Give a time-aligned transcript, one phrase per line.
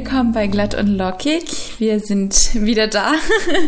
[0.00, 1.74] Willkommen bei Glatt und Lockig.
[1.78, 3.14] Wir sind wieder da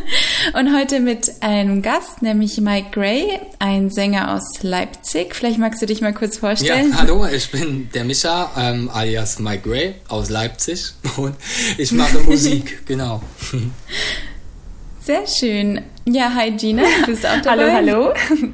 [0.57, 5.35] und heute mit einem Gast, nämlich Mike Gray, ein Sänger aus Leipzig.
[5.35, 6.90] Vielleicht magst du dich mal kurz vorstellen.
[6.93, 11.35] Ja, hallo, ich bin der Micha, ähm, alias Mike Gray aus Leipzig und
[11.79, 13.21] ich mache Musik, genau.
[15.03, 15.82] Sehr schön.
[16.13, 17.73] Ja, hi Gina, du bist auch dabei.
[17.73, 18.14] hallo, hallo.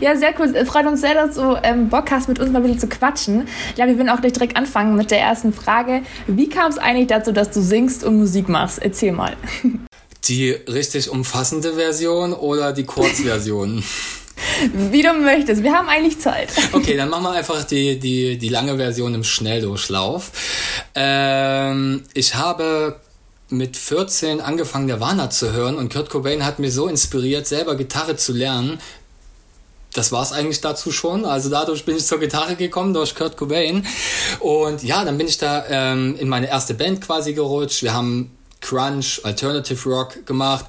[0.00, 0.52] Ja, sehr cool.
[0.66, 3.46] Freut uns sehr, dass du ähm, Bock hast, mit uns mal wieder zu quatschen.
[3.76, 6.02] Ja, wir werden auch gleich direkt anfangen mit der ersten Frage.
[6.26, 8.80] Wie kam es eigentlich dazu, dass du singst und Musik machst?
[8.82, 9.36] Erzähl mal.
[10.24, 13.84] Die richtig umfassende Version oder die Kurzversion?
[14.90, 15.62] Wie du möchtest.
[15.62, 16.48] Wir haben eigentlich Zeit.
[16.72, 20.32] Okay, dann machen wir einfach die, die, die lange Version im Schnelldurchlauf.
[20.96, 22.96] Ähm, ich habe
[23.48, 28.16] mit 14 angefangen, Nirvana zu hören und Kurt Cobain hat mir so inspiriert, selber Gitarre
[28.16, 28.80] zu lernen.
[29.92, 31.24] Das war es eigentlich dazu schon.
[31.24, 33.86] Also dadurch bin ich zur Gitarre gekommen, durch Kurt Cobain.
[34.40, 37.82] Und ja, dann bin ich da ähm, in meine erste Band quasi gerutscht.
[37.82, 40.66] Wir haben Crunch, Alternative Rock gemacht.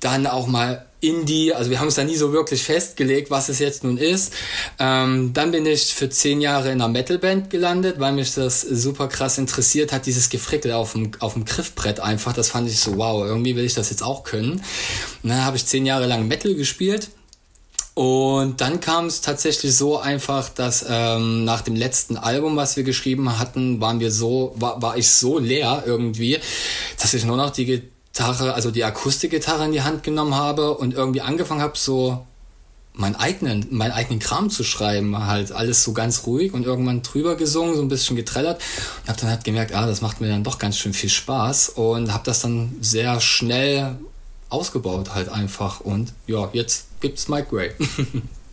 [0.00, 3.58] Dann auch mal Indie, also wir haben uns da nie so wirklich festgelegt, was es
[3.58, 4.32] jetzt nun ist.
[4.78, 9.08] Ähm, dann bin ich für zehn Jahre in einer Metalband gelandet, weil mich das super
[9.08, 12.32] krass interessiert hat, dieses Gefrickel auf dem, auf dem Griffbrett einfach.
[12.32, 14.62] Das fand ich so, wow, irgendwie will ich das jetzt auch können.
[15.22, 17.08] Und dann habe ich zehn Jahre lang Metal gespielt.
[17.94, 22.82] Und dann kam es tatsächlich so einfach, dass ähm, nach dem letzten Album, was wir
[22.82, 26.40] geschrieben hatten, waren wir so, war, war ich so leer irgendwie,
[27.00, 27.82] dass ich nur noch die
[28.14, 32.24] Gitarre, also die Akustikgitarre in die Hand genommen habe und irgendwie angefangen habe, so
[32.92, 37.34] meinen eigenen, meinen eigenen Kram zu schreiben, halt alles so ganz ruhig und irgendwann drüber
[37.34, 38.62] gesungen, so ein bisschen getrellert
[39.02, 41.70] und habe dann halt gemerkt, ah, das macht mir dann doch ganz schön viel Spaß
[41.70, 43.98] und habe das dann sehr schnell
[44.48, 47.72] ausgebaut halt einfach und ja, jetzt gibt's Mike Gray.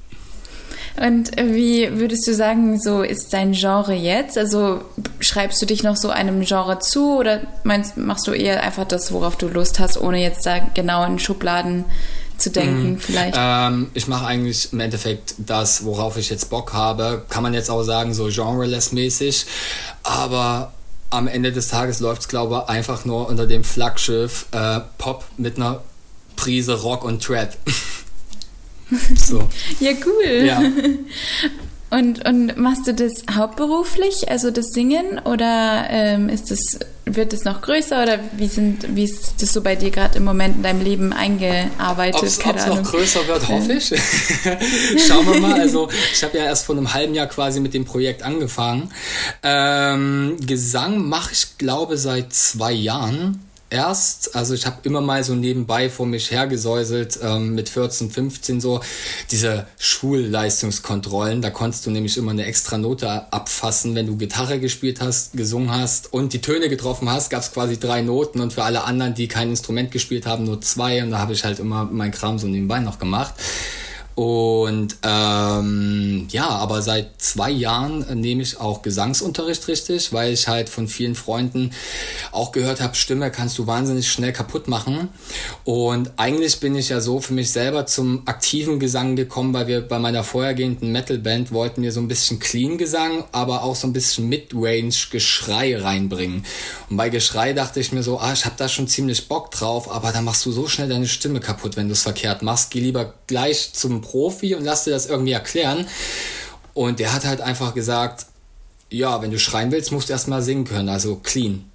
[0.97, 4.37] Und wie würdest du sagen, so ist dein Genre jetzt?
[4.37, 4.81] Also
[5.19, 9.11] schreibst du dich noch so einem Genre zu oder meinst, machst du eher einfach das,
[9.11, 11.85] worauf du Lust hast, ohne jetzt da genau in Schubladen
[12.37, 12.99] zu denken, mhm.
[12.99, 13.35] vielleicht?
[13.37, 17.23] Ähm, ich mache eigentlich im Endeffekt das, worauf ich jetzt Bock habe.
[17.29, 19.45] Kann man jetzt auch sagen, so genreless-mäßig.
[20.03, 20.73] Aber
[21.09, 25.25] am Ende des Tages läuft es, glaube ich, einfach nur unter dem Flaggschiff äh, Pop
[25.37, 25.81] mit einer
[26.35, 27.55] Prise Rock und Trap.
[29.15, 29.47] So.
[29.79, 30.45] ja, cool.
[30.45, 30.61] Ja.
[31.91, 37.43] Und, und machst du das hauptberuflich, also das Singen, oder ähm, ist das, wird es
[37.43, 40.63] noch größer oder wie, sind, wie ist das so bei dir gerade im Moment in
[40.63, 42.21] deinem Leben eingearbeitet?
[42.21, 43.87] Ob es noch größer wird, hoffe ich.
[45.05, 45.59] Schauen wir mal.
[45.59, 48.89] Also ich habe ja erst vor einem halben Jahr quasi mit dem Projekt angefangen.
[49.43, 53.41] Ähm, Gesang mache ich, glaube seit zwei Jahren
[53.71, 58.61] erst, also ich habe immer mal so nebenbei vor mich hergesäuselt ähm, mit 14, 15
[58.61, 58.81] so
[59.31, 61.41] diese Schulleistungskontrollen.
[61.41, 65.71] Da konntest du nämlich immer eine extra Note abfassen, wenn du Gitarre gespielt hast, gesungen
[65.71, 69.13] hast und die Töne getroffen hast, gab es quasi drei Noten und für alle anderen,
[69.13, 71.01] die kein Instrument gespielt haben, nur zwei.
[71.01, 73.33] Und da habe ich halt immer mein Kram so nebenbei noch gemacht.
[74.15, 80.69] Und ähm, ja, aber seit zwei Jahren nehme ich auch Gesangsunterricht richtig, weil ich halt
[80.69, 81.71] von vielen Freunden
[82.31, 85.09] auch gehört habe, Stimme kannst du wahnsinnig schnell kaputt machen.
[85.63, 89.81] Und eigentlich bin ich ja so für mich selber zum aktiven Gesang gekommen, weil wir
[89.81, 93.93] bei meiner vorhergehenden Metalband wollten wir so ein bisschen Clean Gesang, aber auch so ein
[93.93, 96.45] bisschen Midrange Geschrei reinbringen.
[96.89, 99.89] Und bei Geschrei dachte ich mir so, ah, ich habe da schon ziemlich Bock drauf,
[99.89, 102.71] aber dann machst du so schnell deine Stimme kaputt, wenn du es verkehrt machst.
[102.71, 105.87] Geh lieber gleich zum Profi und lass dir das irgendwie erklären.
[106.73, 108.25] Und der hat halt einfach gesagt,
[108.89, 111.65] ja, wenn du schreien willst, musst du erstmal singen können, also clean.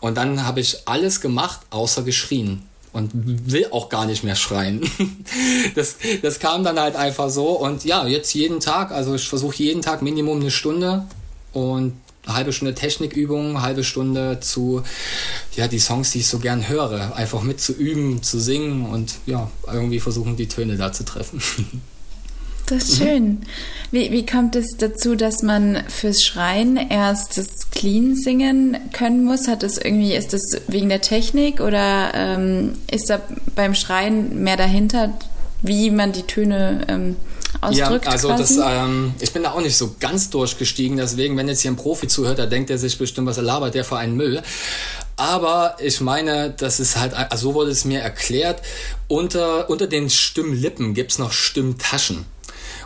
[0.00, 2.62] Und dann habe ich alles gemacht, außer geschrien.
[2.92, 4.82] Und will auch gar nicht mehr schreien.
[5.74, 7.50] Das, das kam dann halt einfach so.
[7.50, 11.06] Und ja, jetzt jeden Tag, also ich versuche jeden Tag Minimum eine Stunde
[11.54, 11.94] und
[12.26, 14.82] eine halbe Stunde Technikübung, halbe Stunde zu,
[15.56, 19.14] ja, die Songs, die ich so gern höre, einfach mit zu üben, zu singen und
[19.26, 21.42] ja, irgendwie versuchen, die Töne da zu treffen.
[22.66, 23.42] Das ist schön.
[23.90, 29.48] Wie, wie kommt es dazu, dass man fürs Schreien erst das Clean singen können muss?
[29.48, 33.20] Hat es irgendwie, ist das wegen der Technik oder ähm, ist da
[33.56, 35.12] beim Schreien mehr dahinter,
[35.60, 37.16] wie man die Töne ähm,
[37.60, 38.06] ausdrückt.
[38.06, 38.56] Ja, also quasi?
[38.56, 41.76] das, ähm, ich bin da auch nicht so ganz durchgestiegen, deswegen, wenn jetzt hier ein
[41.76, 44.42] Profi zuhört, da denkt er sich bestimmt, was er labert, der für einen Müll.
[45.16, 48.62] Aber ich meine, das ist halt, also so wurde es mir erklärt,
[49.08, 52.24] unter, unter den Stimmlippen gibt's noch Stimmtaschen.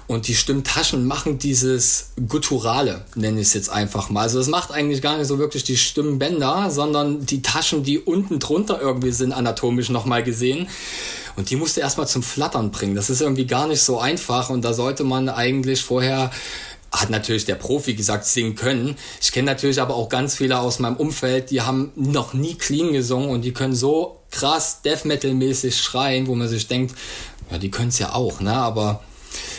[0.09, 4.23] Und die Stimmtaschen machen dieses Gutturale, nenne ich es jetzt einfach mal.
[4.23, 8.39] Also das macht eigentlich gar nicht so wirklich die Stimmbänder, sondern die Taschen, die unten
[8.39, 10.69] drunter irgendwie sind, anatomisch nochmal gesehen.
[11.35, 12.95] Und die musste erstmal zum Flattern bringen.
[12.95, 16.31] Das ist irgendwie gar nicht so einfach und da sollte man eigentlich vorher
[16.93, 18.97] hat natürlich der Profi gesagt, singen können.
[19.21, 22.93] Ich kenne natürlich aber auch ganz viele aus meinem Umfeld, die haben noch nie clean
[22.93, 26.95] gesungen und die können so krass Death Metal mäßig schreien, wo man sich denkt,
[27.51, 28.53] ja, die können es ja auch, ne?
[28.53, 29.03] Aber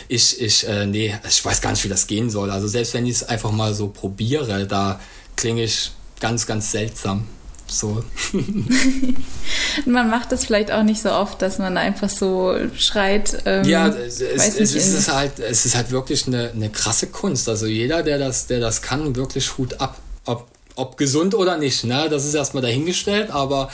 [0.08, 2.50] ich, ich, äh, nee, ich weiß gar nicht, wie das gehen soll.
[2.50, 5.00] Also selbst wenn ich es einfach mal so probiere, da
[5.36, 7.26] klinge ich ganz, ganz seltsam.
[7.70, 8.02] So.
[9.86, 13.42] man macht das vielleicht auch nicht so oft, dass man einfach so schreit.
[13.44, 17.48] Ähm, ja, es, es, es ist halt, es ist halt wirklich eine, eine krasse Kunst.
[17.48, 19.98] Also jeder, der das, der das kann, wirklich Hut ab.
[20.24, 22.08] Ob, ob gesund oder nicht, ne?
[22.08, 23.70] Das ist erstmal dahingestellt, aber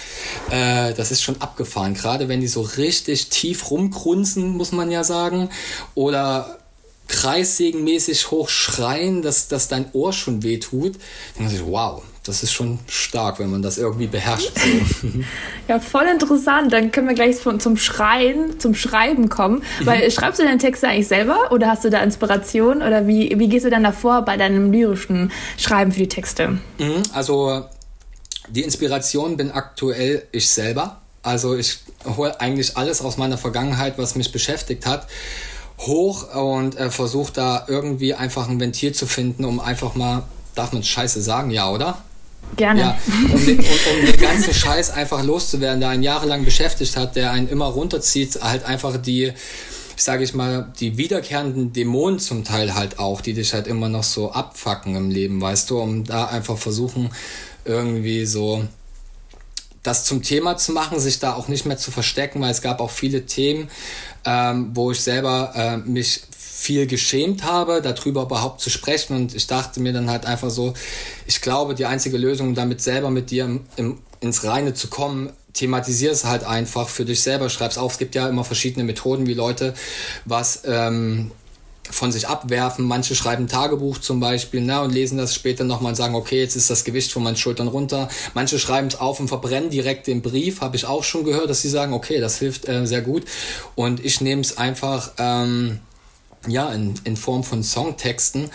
[0.51, 1.95] äh, das ist schon abgefahren.
[1.95, 5.51] Gerade wenn die so richtig tief rumgrunzen, muss man ja sagen.
[5.95, 6.59] Oder
[7.09, 10.95] kreissägenmäßig hoch schreien, dass, dass dein Ohr schon wehtut.
[11.37, 14.53] Dann denke ich, wow, das ist schon stark, wenn man das irgendwie beherrscht.
[15.03, 15.09] So.
[15.69, 16.73] ja, voll interessant.
[16.73, 19.63] Dann können wir gleich von, zum Schreien, zum Schreiben kommen.
[19.81, 19.87] Mhm.
[19.87, 23.49] Weil schreibst du deine Texte eigentlich selber oder hast du da Inspiration oder wie, wie
[23.49, 26.59] gehst du dann davor bei deinem lyrischen Schreiben für die Texte?
[26.79, 27.65] Mhm, also
[28.49, 31.01] die Inspiration bin aktuell ich selber.
[31.23, 35.07] Also ich hole eigentlich alles aus meiner Vergangenheit, was mich beschäftigt hat
[35.79, 40.23] hoch und äh, versucht da irgendwie einfach ein Ventil zu finden, um einfach mal,
[40.55, 41.99] darf man Scheiße sagen, ja, oder?
[42.57, 42.81] Gerne.
[42.81, 42.99] Ja,
[43.33, 47.33] um, den, um, um den ganzen Scheiß einfach loszuwerden, der einen jahrelang beschäftigt hat, der
[47.33, 49.33] einen immer runterzieht, halt einfach die,
[49.97, 54.05] sage ich mal, die wiederkehrenden Dämonen zum Teil halt auch, die dich halt immer noch
[54.05, 57.11] so abfacken im Leben, weißt du, um da einfach versuchen,
[57.65, 58.65] irgendwie so
[59.83, 62.81] das zum Thema zu machen, sich da auch nicht mehr zu verstecken, weil es gab
[62.81, 63.71] auch viele Themen,
[64.25, 66.23] ähm, wo ich selber äh, mich
[66.65, 69.15] viel geschämt habe, darüber überhaupt zu sprechen.
[69.15, 70.73] Und ich dachte mir dann halt einfach so,
[71.27, 75.31] ich glaube, die einzige Lösung, damit selber mit dir im, im, ins Reine zu kommen,
[75.53, 77.93] thematisier es halt einfach für dich selber, schreib's auf.
[77.93, 79.75] Es gibt ja immer verschiedene Methoden, wie Leute
[80.25, 81.31] was ähm,
[81.91, 82.87] von sich abwerfen.
[82.87, 86.57] Manche schreiben Tagebuch zum Beispiel ne, und lesen das später nochmal und sagen, okay, jetzt
[86.57, 88.09] ist das Gewicht von meinen Schultern runter.
[88.33, 91.61] Manche schreiben es auf und verbrennen direkt den Brief, habe ich auch schon gehört, dass
[91.61, 93.25] sie sagen, okay, das hilft äh, sehr gut.
[93.75, 95.81] Und ich nehme es einfach ähm,
[96.51, 98.51] ja, in, in Form von Songtexten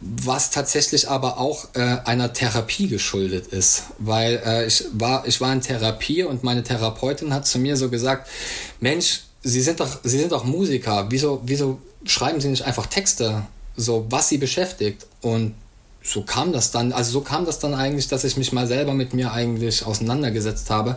[0.00, 5.50] was tatsächlich aber auch äh, einer Therapie geschuldet ist, weil äh, ich war ich war
[5.52, 8.28] in Therapie und meine Therapeutin hat zu mir so gesagt,
[8.80, 13.46] Mensch, Sie sind doch Sie sind doch Musiker, wieso wieso schreiben sie nicht einfach Texte,
[13.76, 15.06] so was sie beschäftigt.
[15.22, 15.54] Und
[16.02, 18.94] so kam das dann, also so kam das dann eigentlich, dass ich mich mal selber
[18.94, 20.96] mit mir eigentlich auseinandergesetzt habe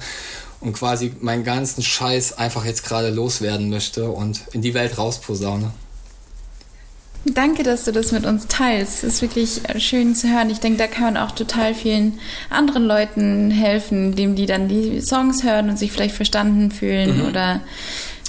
[0.61, 5.71] und quasi meinen ganzen Scheiß einfach jetzt gerade loswerden möchte und in die Welt rausposaune.
[7.25, 9.03] Danke, dass du das mit uns teilst.
[9.03, 10.49] Es ist wirklich schön zu hören.
[10.49, 12.19] Ich denke, da kann man auch total vielen
[12.49, 17.25] anderen Leuten helfen, indem die dann die Songs hören und sich vielleicht verstanden fühlen mhm.
[17.27, 17.61] oder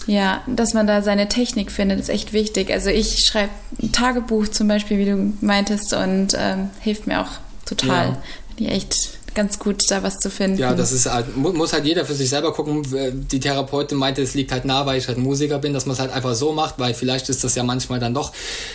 [0.07, 2.73] ja, dass man da seine Technik findet, ist echt wichtig.
[2.73, 7.31] Also ich schreibe ein Tagebuch zum Beispiel, wie du meintest, und ähm, hilft mir auch
[7.65, 8.07] total.
[8.07, 8.23] Ja.
[8.59, 10.59] Die echt ganz gut, da was zu finden.
[10.59, 12.85] Ja, das ist halt, muss halt jeder für sich selber gucken.
[13.31, 16.01] Die Therapeutin meinte, es liegt halt nah, weil ich halt Musiker bin, dass man es
[16.01, 18.33] halt einfach so macht, weil vielleicht ist das ja manchmal dann doch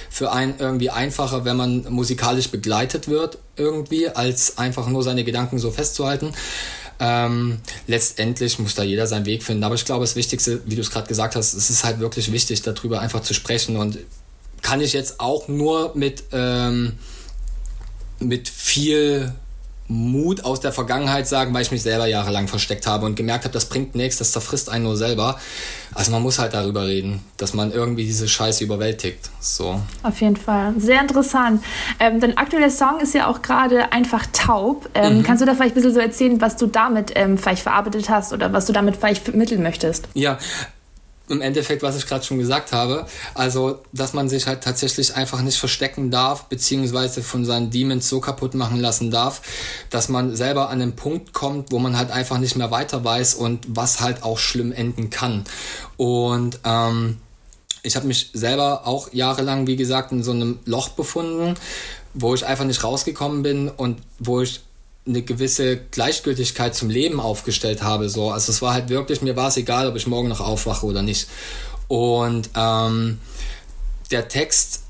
[0.09, 5.59] für einen irgendwie einfacher, wenn man musikalisch begleitet wird irgendwie, als einfach nur seine Gedanken
[5.59, 6.33] so festzuhalten.
[6.99, 9.63] Ähm, letztendlich muss da jeder seinen Weg finden.
[9.63, 12.31] Aber ich glaube, das Wichtigste, wie du es gerade gesagt hast, es ist halt wirklich
[12.31, 13.75] wichtig, darüber einfach zu sprechen.
[13.75, 13.97] Und
[14.61, 16.93] kann ich jetzt auch nur mit, ähm,
[18.19, 19.33] mit viel
[19.87, 23.53] Mut aus der Vergangenheit sagen, weil ich mich selber jahrelang versteckt habe und gemerkt habe,
[23.53, 25.39] das bringt nichts, das zerfrisst einen nur selber.
[25.93, 29.29] Also man muss halt darüber reden, dass man irgendwie diese Scheiße überwältigt.
[29.39, 29.79] So.
[30.01, 30.73] Auf jeden Fall.
[30.77, 31.63] Sehr interessant.
[31.99, 34.89] Ähm, dein aktueller Song ist ja auch gerade einfach taub.
[34.95, 35.23] Ähm, mhm.
[35.23, 38.33] Kannst du da vielleicht ein bisschen so erzählen, was du damit ähm, vielleicht verarbeitet hast
[38.33, 40.07] oder was du damit vielleicht vermitteln möchtest?
[40.15, 40.39] Ja,
[41.29, 43.07] im Endeffekt, was ich gerade schon gesagt habe.
[43.33, 48.19] Also, dass man sich halt tatsächlich einfach nicht verstecken darf, beziehungsweise von seinen Demons so
[48.19, 49.41] kaputt machen lassen darf,
[49.89, 53.35] dass man selber an den Punkt kommt, wo man halt einfach nicht mehr weiter weiß
[53.35, 55.45] und was halt auch schlimm enden kann.
[55.97, 57.17] Und ähm,
[57.83, 61.55] ich habe mich selber auch jahrelang, wie gesagt, in so einem Loch befunden,
[62.13, 64.61] wo ich einfach nicht rausgekommen bin und wo ich
[65.07, 68.09] eine gewisse Gleichgültigkeit zum Leben aufgestellt habe.
[68.09, 68.31] So.
[68.31, 71.03] Also es war halt wirklich, mir war es egal, ob ich morgen noch aufwache oder
[71.03, 71.27] nicht.
[71.87, 73.19] Und ähm,
[74.11, 74.81] der Text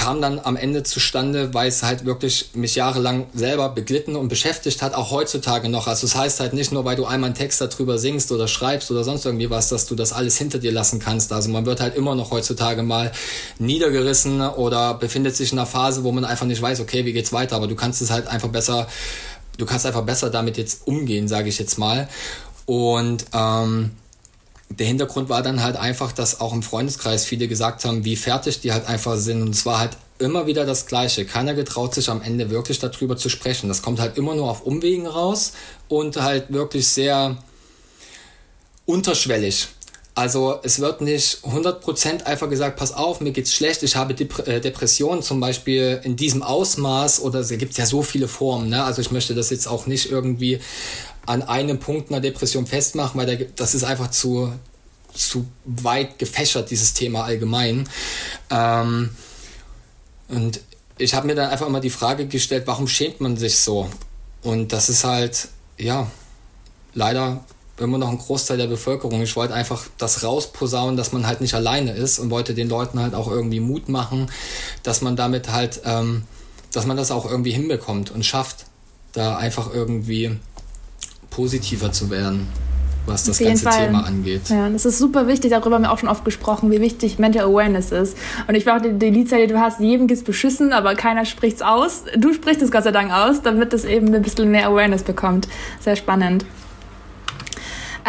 [0.00, 4.80] kam dann am Ende zustande, weil es halt wirklich mich jahrelang selber beglitten und beschäftigt
[4.80, 5.86] hat, auch heutzutage noch.
[5.88, 8.48] Also es das heißt halt nicht nur, weil du einmal einen Text darüber singst oder
[8.48, 11.34] schreibst oder sonst irgendwie was, dass du das alles hinter dir lassen kannst.
[11.34, 13.12] Also man wird halt immer noch heutzutage mal
[13.58, 17.34] niedergerissen oder befindet sich in einer Phase, wo man einfach nicht weiß, okay, wie geht's
[17.34, 18.86] weiter, aber du kannst es halt einfach besser
[19.60, 22.08] du kannst einfach besser damit jetzt umgehen, sage ich jetzt mal.
[22.66, 23.90] Und ähm,
[24.70, 28.60] der Hintergrund war dann halt einfach, dass auch im Freundeskreis viele gesagt haben, wie fertig
[28.60, 29.42] die halt einfach sind.
[29.42, 31.24] Und es war halt immer wieder das Gleiche.
[31.24, 33.68] Keiner getraut sich am Ende wirklich darüber zu sprechen.
[33.68, 35.52] Das kommt halt immer nur auf Umwegen raus
[35.88, 37.36] und halt wirklich sehr
[38.86, 39.68] unterschwellig.
[40.20, 44.46] Also es wird nicht 100% einfach gesagt, pass auf, mir geht's schlecht, ich habe Dep
[44.46, 48.68] äh, Depressionen zum Beispiel in diesem Ausmaß oder es gibt ja so viele Formen.
[48.68, 48.84] Ne?
[48.84, 50.60] Also ich möchte das jetzt auch nicht irgendwie
[51.24, 54.52] an einem Punkt einer Depression festmachen, weil da, das ist einfach zu,
[55.14, 57.88] zu weit gefächert, dieses Thema allgemein.
[58.50, 59.08] Ähm,
[60.28, 60.60] und
[60.98, 63.88] ich habe mir dann einfach immer die Frage gestellt, warum schämt man sich so?
[64.42, 65.48] Und das ist halt,
[65.78, 66.10] ja,
[66.92, 67.42] leider
[67.80, 69.22] immer noch ein Großteil der Bevölkerung.
[69.22, 73.00] Ich wollte einfach das rausposaunen, dass man halt nicht alleine ist und wollte den Leuten
[73.00, 74.30] halt auch irgendwie Mut machen,
[74.82, 76.24] dass man damit halt, ähm,
[76.72, 78.66] dass man das auch irgendwie hinbekommt und schafft,
[79.12, 80.38] da einfach irgendwie
[81.30, 82.48] positiver zu werden
[83.06, 83.86] was das ganze Fall.
[83.86, 84.48] Thema angeht.
[84.48, 87.44] Ja, das ist super wichtig, darüber haben wir auch schon oft gesprochen, wie wichtig Mental
[87.44, 88.16] Awareness ist.
[88.46, 91.62] Und ich glaube, die, die Liedzeile, die du hast, jedem geht's beschissen, aber keiner spricht's
[91.62, 92.04] aus.
[92.16, 95.48] Du sprichst es Gott sei Dank aus, damit es eben ein bisschen mehr Awareness bekommt.
[95.80, 96.44] Sehr spannend.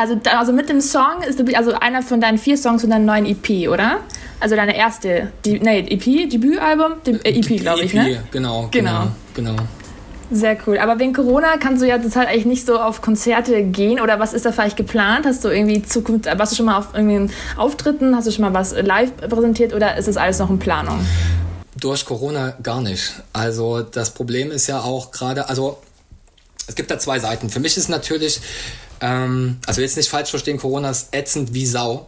[0.01, 3.27] Also, also mit dem Song ist also einer von deinen vier Songs von deinem neuen
[3.27, 3.99] EP, oder?
[4.39, 8.23] Also deine erste, die, nee, EP, Debütalbum, äh, EP, glaube ich, ne?
[8.31, 9.51] Genau, genau, genau.
[9.51, 9.63] genau.
[10.31, 10.79] Sehr cool.
[10.79, 14.33] Aber wegen Corona kannst du ja zurzeit eigentlich nicht so auf Konzerte gehen oder was
[14.33, 15.27] ist da vielleicht geplant?
[15.27, 18.15] Hast du irgendwie Zukunft, warst du schon mal auf irgendwelchen Auftritten?
[18.15, 21.05] Hast du schon mal was live präsentiert oder ist das alles noch in Planung?
[21.79, 23.21] Durch Corona gar nicht.
[23.33, 25.77] Also das Problem ist ja auch gerade, also
[26.65, 27.49] es gibt da zwei Seiten.
[27.49, 28.39] Für mich ist natürlich,
[29.01, 32.07] ähm, also jetzt nicht falsch verstehen, Corona ist ätzend wie Sau.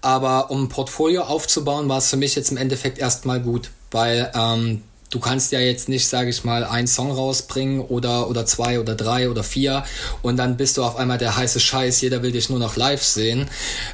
[0.00, 4.30] Aber um ein Portfolio aufzubauen, war es für mich jetzt im Endeffekt erstmal gut, weil
[4.34, 8.80] ähm, du kannst ja jetzt nicht, sage ich mal, einen Song rausbringen oder, oder zwei
[8.80, 9.84] oder drei oder vier
[10.22, 13.02] und dann bist du auf einmal der heiße Scheiß, jeder will dich nur noch live
[13.02, 13.48] sehen.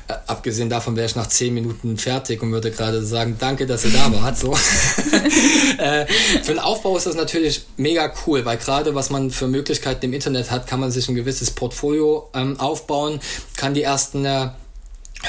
[0.08, 3.84] Äh, abgesehen davon wäre ich nach zehn Minuten fertig und würde gerade sagen, danke, dass
[3.84, 4.38] ihr da wart.
[4.38, 4.52] So.
[5.78, 6.06] äh,
[6.42, 10.12] für den Aufbau ist das natürlich mega cool, weil gerade was man für Möglichkeiten im
[10.12, 13.20] Internet hat, kann man sich ein gewisses Portfolio ähm, aufbauen,
[13.56, 14.48] kann die ersten äh,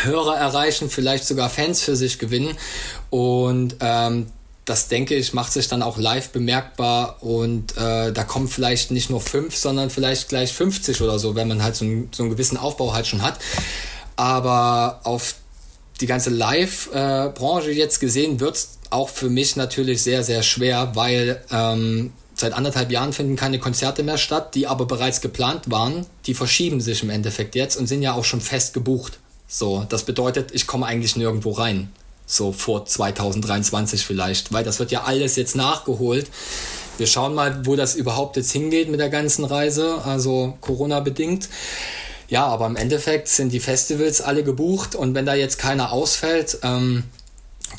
[0.04, 2.58] Hörer erreichen, vielleicht sogar Fans für sich gewinnen
[3.10, 4.28] und ähm,
[4.66, 9.10] das denke ich, macht sich dann auch live bemerkbar und äh, da kommen vielleicht nicht
[9.10, 12.32] nur fünf, sondern vielleicht gleich 50 oder so, wenn man halt so, einen, so einen
[12.32, 13.40] gewissen Aufbau halt schon hat.
[14.16, 15.36] Aber auf
[16.00, 21.44] die ganze Live-Branche jetzt gesehen wird es auch für mich natürlich sehr, sehr schwer, weil
[21.52, 26.06] ähm, seit anderthalb Jahren finden keine Konzerte mehr statt, die aber bereits geplant waren.
[26.28, 29.20] Die verschieben sich im Endeffekt jetzt und sind ja auch schon fest gebucht.
[29.48, 31.90] So, das bedeutet, ich komme eigentlich nirgendwo rein
[32.32, 36.30] so vor 2023 vielleicht, weil das wird ja alles jetzt nachgeholt.
[36.98, 41.50] Wir schauen mal, wo das überhaupt jetzt hingeht mit der ganzen Reise, also Corona bedingt.
[42.30, 46.60] Ja, aber im Endeffekt sind die Festivals alle gebucht und wenn da jetzt keiner ausfällt,
[46.64, 47.04] ähm,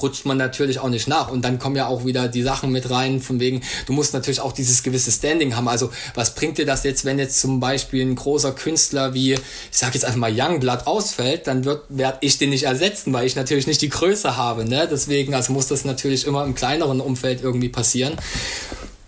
[0.02, 1.30] rutscht man natürlich auch nicht nach.
[1.30, 4.40] Und dann kommen ja auch wieder die Sachen mit rein, von wegen, du musst natürlich
[4.40, 5.68] auch dieses gewisse Standing haben.
[5.68, 9.40] Also, was bringt dir das jetzt, wenn jetzt zum Beispiel ein großer Künstler wie, ich
[9.71, 13.66] sag jetzt einfach mal Youngblood ausfällt, dann werde ich den nicht ersetzen, weil ich natürlich
[13.66, 14.64] nicht die Größe habe.
[14.64, 14.88] Ne?
[14.90, 18.16] Deswegen, also muss das natürlich immer im kleineren Umfeld irgendwie passieren.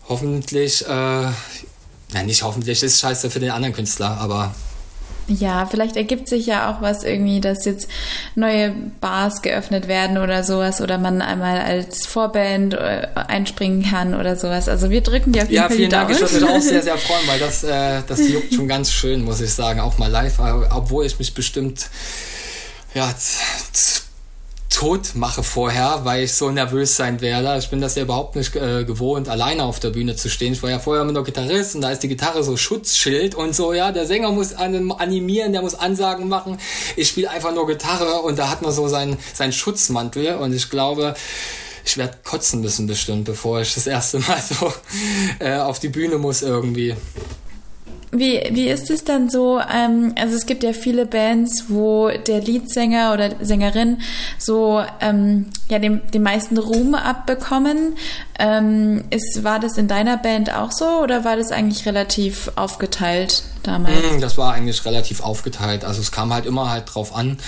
[0.09, 4.55] Hoffentlich, äh, nein, nicht hoffentlich, ist scheiße für den anderen Künstler, aber
[5.29, 7.89] ja, vielleicht ergibt sich ja auch was irgendwie, dass jetzt
[8.35, 14.37] neue Bars geöffnet werden oder sowas oder man einmal als Vorband äh, einspringen kann oder
[14.37, 14.69] sowas.
[14.69, 16.11] Also wir drücken dir auf jeden ja, Fall vielen Dank.
[16.11, 19.25] Ich würde mich auch sehr, sehr freuen, weil das, äh, das juckt schon ganz schön,
[19.25, 20.39] muss ich sagen, auch mal live,
[20.71, 21.89] obwohl ich mich bestimmt
[22.95, 23.13] ja,
[24.75, 27.57] tot mache vorher, weil ich so nervös sein werde.
[27.59, 30.53] Ich bin das ja überhaupt nicht äh, gewohnt, alleine auf der Bühne zu stehen.
[30.53, 33.55] Ich war ja vorher immer nur Gitarrist und da ist die Gitarre so Schutzschild und
[33.55, 36.59] so, ja, der Sänger muss animieren, der muss Ansagen machen.
[36.97, 40.69] Ich spiele einfach nur Gitarre und da hat man so seinen, seinen Schutzmantel und ich
[40.71, 41.15] glaube,
[41.85, 44.73] ich werde kotzen müssen bestimmt, bevor ich das erste Mal so
[45.39, 46.97] äh, auf die Bühne muss irgendwie.
[48.17, 49.61] Wie, wie ist es dann so?
[49.61, 53.99] Ähm, also es gibt ja viele Bands, wo der Leadsänger oder Sängerin
[54.39, 57.97] so ähm, ja den, den meisten Ruhm abbekommen.
[58.39, 63.43] Ähm, ist, war das in deiner Band auch so oder war das eigentlich relativ aufgeteilt
[63.67, 64.13] damals?
[64.13, 65.85] Mm, das war eigentlich relativ aufgeteilt.
[65.85, 67.39] Also es kam halt immer halt drauf an,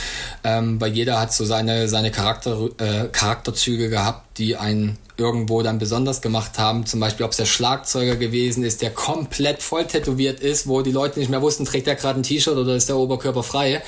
[0.44, 5.78] ähm, weil jeder hat so seine, seine Charakter, äh, Charakterzüge gehabt, die einen irgendwo dann
[5.78, 6.84] besonders gemacht haben.
[6.84, 10.92] Zum Beispiel, ob es der Schlagzeuger gewesen ist, der komplett voll tätowiert ist, wo die
[10.92, 13.82] Leute nicht mehr wussten, trägt er gerade ein T-Shirt oder ist der Oberkörper frei.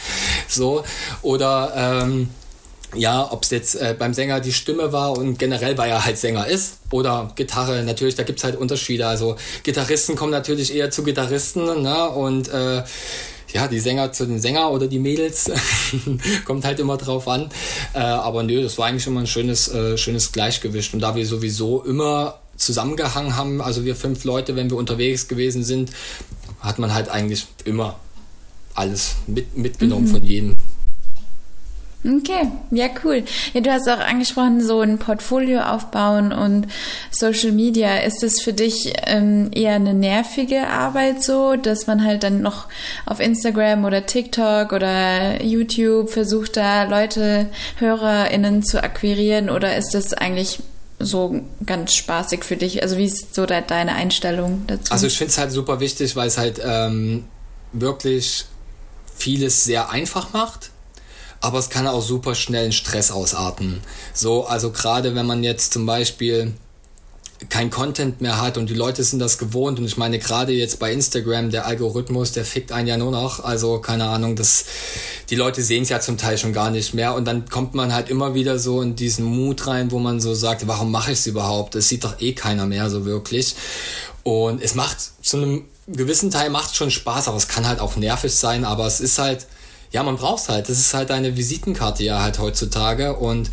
[0.48, 0.84] So.
[1.22, 2.30] Oder ähm,
[2.94, 6.16] ja, ob es jetzt äh, beim Sänger die Stimme war und generell, weil er halt
[6.16, 6.78] Sänger ist.
[6.90, 9.06] Oder Gitarre, natürlich, da gibt's halt Unterschiede.
[9.06, 12.08] Also Gitarristen kommen natürlich eher zu Gitarristen, ne?
[12.08, 12.82] Und äh,
[13.52, 15.50] ja, die Sänger zu den Sänger oder die Mädels.
[16.44, 17.50] Kommt halt immer drauf an.
[17.94, 20.92] Äh, aber nö, das war eigentlich immer ein schönes, äh, schönes Gleichgewicht.
[20.94, 25.62] Und da wir sowieso immer zusammengehangen haben, also wir fünf Leute, wenn wir unterwegs gewesen
[25.62, 25.92] sind,
[26.60, 27.98] hat man halt eigentlich immer
[28.74, 30.10] alles mit, mitgenommen mhm.
[30.10, 30.56] von jedem.
[32.04, 33.24] Okay, ja, cool.
[33.54, 36.68] Ja, du hast auch angesprochen, so ein Portfolio aufbauen und
[37.10, 37.98] Social Media.
[37.98, 42.66] Ist das für dich ähm, eher eine nervige Arbeit so, dass man halt dann noch
[43.04, 50.14] auf Instagram oder TikTok oder YouTube versucht, da Leute, HörerInnen zu akquirieren oder ist das
[50.14, 50.60] eigentlich
[51.00, 52.80] so ganz spaßig für dich?
[52.80, 54.92] Also wie ist so de deine Einstellung dazu?
[54.92, 57.24] Also ich finde es halt super wichtig, weil es halt ähm,
[57.72, 58.44] wirklich
[59.16, 60.70] vieles sehr einfach macht
[61.40, 63.80] aber es kann auch super schnell in Stress ausarten.
[64.12, 66.54] So, also gerade wenn man jetzt zum Beispiel
[67.48, 70.80] kein Content mehr hat und die Leute sind das gewohnt und ich meine gerade jetzt
[70.80, 73.44] bei Instagram der Algorithmus der fickt einen ja nur noch.
[73.44, 74.64] Also keine Ahnung das
[75.30, 77.14] die Leute sehen es ja zum Teil schon gar nicht mehr.
[77.14, 80.34] Und dann kommt man halt immer wieder so in diesen Mut rein wo man so
[80.34, 81.76] sagt warum mache ich es überhaupt?
[81.76, 83.54] Das sieht doch eh keiner mehr so wirklich.
[84.24, 87.94] Und es macht zu einem gewissen Teil macht schon Spaß aber es kann halt auch
[87.94, 88.64] nervig sein.
[88.64, 89.46] Aber es ist halt
[89.90, 90.68] ja, man braucht es halt.
[90.68, 93.50] Das ist halt eine Visitenkarte ja halt heutzutage und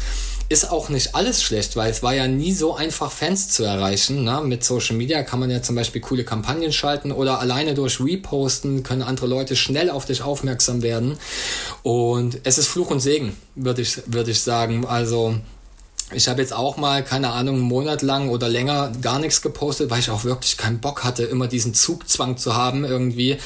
[0.47, 4.23] ist auch nicht alles schlecht, weil es war ja nie so einfach, Fans zu erreichen.
[4.23, 4.41] Ne?
[4.43, 8.83] Mit Social Media kann man ja zum Beispiel coole Kampagnen schalten oder alleine durch Reposten
[8.83, 11.17] können andere Leute schnell auf dich aufmerksam werden.
[11.81, 14.85] Und es ist Fluch und Segen, würde ich, würde ich sagen.
[14.85, 15.35] Also
[16.13, 19.89] ich habe jetzt auch mal, keine Ahnung, einen Monat lang oder länger gar nichts gepostet,
[19.89, 23.37] weil ich auch wirklich keinen Bock hatte, immer diesen Zugzwang zu haben irgendwie.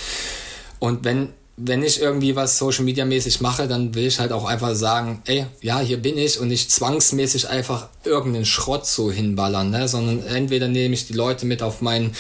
[0.79, 1.29] Und wenn
[1.61, 5.21] wenn ich irgendwie was Social Media mäßig mache, dann will ich halt auch einfach sagen,
[5.25, 9.87] ey, ja, hier bin ich und nicht zwangsmäßig einfach irgendeinen Schrott so hinballern, ne?
[9.87, 12.15] sondern entweder nehme ich die Leute mit auf meinen,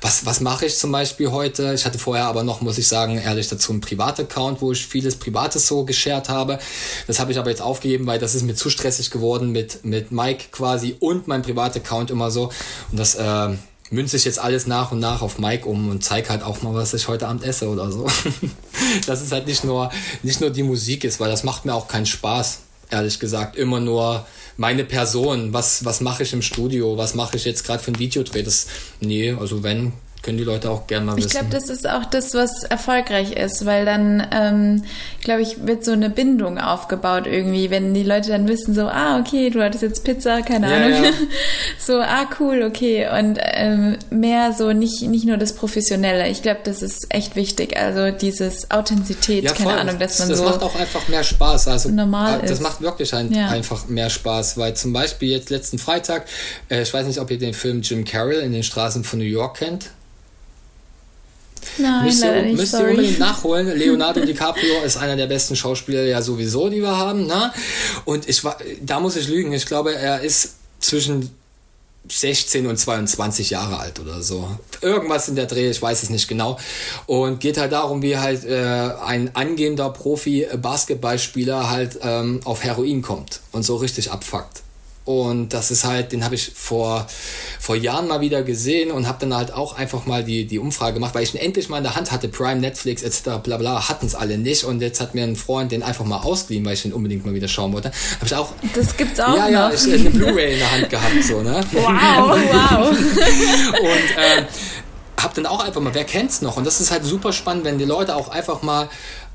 [0.00, 1.72] was, was mache ich zum Beispiel heute?
[1.72, 5.16] Ich hatte vorher aber noch, muss ich sagen, ehrlich dazu einen Privat-Account, wo ich vieles
[5.16, 6.58] Privates so geshared habe.
[7.06, 10.10] Das habe ich aber jetzt aufgegeben, weil das ist mir zu stressig geworden mit, mit
[10.10, 12.50] Mike quasi und mein Privat-Account immer so.
[12.90, 13.50] Und das, äh,
[13.90, 16.74] münze ich jetzt alles nach und nach auf Mike um und zeige halt auch mal,
[16.74, 18.06] was ich heute Abend esse oder so.
[19.06, 19.90] Dass es halt nicht nur,
[20.22, 23.56] nicht nur die Musik ist, weil das macht mir auch keinen Spaß, ehrlich gesagt.
[23.56, 24.24] Immer nur
[24.56, 27.98] meine Person, was, was mache ich im Studio, was mache ich jetzt gerade für ein
[27.98, 28.42] Videodreh.
[28.42, 28.66] Das,
[29.00, 31.28] nee, also wenn, können die Leute auch gerne mal wissen.
[31.28, 34.82] Ich glaube, das ist auch das, was erfolgreich ist, weil dann, ähm,
[35.22, 39.18] glaube ich, wird so eine Bindung aufgebaut irgendwie, wenn die Leute dann wissen, so, ah,
[39.18, 41.04] okay, du hattest jetzt Pizza, keine ja, Ahnung.
[41.04, 41.10] Ja.
[41.78, 43.08] so, ah, cool, okay.
[43.18, 46.28] Und ähm, mehr so nicht, nicht nur das Professionelle.
[46.28, 47.76] Ich glaube, das ist echt wichtig.
[47.76, 50.44] Also dieses Authentizität, ja, keine Ahnung, dass man das so.
[50.44, 51.68] Das macht auch einfach mehr Spaß.
[51.68, 52.62] Also normal das ist.
[52.62, 56.26] macht wirklich ein, einfach mehr Spaß, weil zum Beispiel jetzt letzten Freitag,
[56.68, 59.24] äh, ich weiß nicht, ob ihr den Film Jim Carroll in den Straßen von New
[59.24, 59.90] York kennt.
[61.78, 63.76] Nein, müsst ihr, nicht, müsst ihr unbedingt nachholen.
[63.76, 67.26] Leonardo DiCaprio ist einer der besten Schauspieler ja sowieso, die wir haben.
[67.26, 67.52] Ne?
[68.04, 69.52] Und ich war, da muss ich lügen.
[69.52, 71.30] Ich glaube, er ist zwischen
[72.08, 74.48] 16 und 22 Jahre alt oder so.
[74.80, 76.58] Irgendwas in der Dreh, ich weiß es nicht genau.
[77.06, 83.40] Und geht halt darum, wie halt äh, ein angehender Profi-Basketballspieler halt ähm, auf Heroin kommt
[83.52, 84.62] und so richtig abfuckt.
[85.10, 87.06] Und das ist halt, den habe ich vor,
[87.58, 90.94] vor Jahren mal wieder gesehen und habe dann halt auch einfach mal die, die Umfrage
[90.94, 92.28] gemacht, weil ich ihn endlich mal in der Hand hatte.
[92.28, 93.42] Prime, Netflix etc.
[93.42, 94.64] bla bla hatten es alle nicht.
[94.64, 97.34] Und jetzt hat mir ein Freund den einfach mal ausgeliehen, weil ich den unbedingt mal
[97.34, 97.90] wieder schauen wollte.
[98.16, 98.52] Habe ich auch.
[98.74, 99.36] Das gibt's auch.
[99.36, 99.50] Ja, noch.
[99.50, 101.64] ja, ich eine Blu-ray in der Hand gehabt, so, ne?
[101.72, 101.82] Wow,
[102.52, 102.88] wow.
[102.90, 104.44] und äh,
[105.22, 106.56] hab dann auch einfach mal, wer kennt's noch?
[106.56, 108.88] Und das ist halt super spannend, wenn die Leute auch einfach mal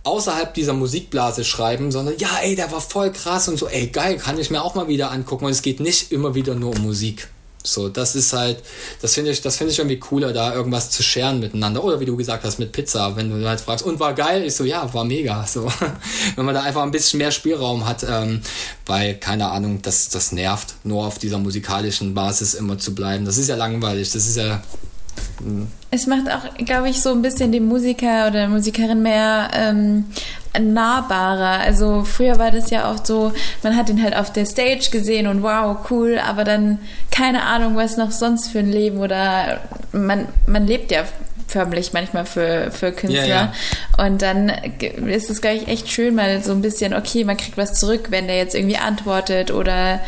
[0.06, 4.18] außerhalb dieser Musikblase schreiben, sondern ja, ey, der war voll krass und so, ey, geil,
[4.18, 5.46] kann ich mir auch mal wieder angucken.
[5.46, 7.28] Und es geht nicht immer wieder nur um Musik.
[7.68, 8.64] So, das ist halt,
[9.02, 11.84] das finde ich, das finde ich irgendwie cooler, da irgendwas zu scheren miteinander.
[11.84, 14.44] Oder wie du gesagt hast, mit Pizza, wenn du halt fragst, und war geil?
[14.44, 15.46] Ich so, ja, war mega.
[15.48, 15.68] So,
[16.36, 18.42] wenn man da einfach ein bisschen mehr Spielraum hat, ähm,
[18.86, 23.26] weil, keine Ahnung, das, das nervt, nur auf dieser musikalischen Basis immer zu bleiben.
[23.26, 24.62] Das ist ja langweilig, das ist ja
[25.92, 30.06] es macht auch, glaube ich, so ein bisschen den Musiker oder Musikerin mehr ähm,
[30.60, 31.62] nahbarer.
[31.62, 35.28] Also früher war das ja auch so, man hat ihn halt auf der Stage gesehen
[35.28, 36.80] und wow, cool, aber dann
[37.12, 41.04] keine Ahnung, was noch sonst für ein Leben oder man, man lebt ja
[41.48, 43.26] förmlich manchmal für, für Künstler.
[43.26, 43.54] Ja,
[43.98, 44.06] ja.
[44.06, 47.58] Und dann ist es, glaube ich, echt schön, mal so ein bisschen, okay, man kriegt
[47.58, 50.02] was zurück, wenn der jetzt irgendwie antwortet oder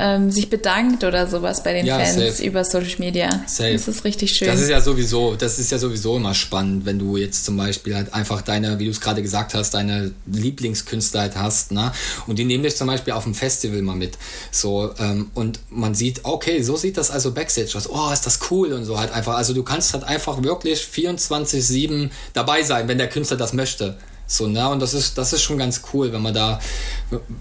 [0.00, 2.42] ähm, sich bedankt oder sowas bei den Ja, Fans safe.
[2.44, 3.28] über Social Media.
[3.46, 3.72] Safe.
[3.72, 4.48] Das ist richtig schön.
[4.48, 7.94] Das ist ja sowieso, das ist ja sowieso immer spannend, wenn du jetzt zum Beispiel
[7.94, 11.92] halt einfach deine, wie du es gerade gesagt hast, deine Lieblingskünstler halt hast, ne?
[12.26, 14.16] Und die nehmen dich zum Beispiel auf dem Festival mal mit.
[14.50, 17.88] So, ähm, und man sieht, okay, so sieht das also Backstage aus.
[17.88, 19.34] Oh, ist das cool und so halt einfach.
[19.34, 23.96] Also du kannst halt einfach wirklich 24-7 dabei sein, wenn der Künstler das möchte.
[24.30, 24.68] So, ne?
[24.68, 26.60] Und das ist, das ist schon ganz cool, wenn man da,